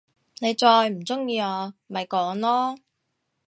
[0.39, 2.79] 你再唔中意我，咪講囉！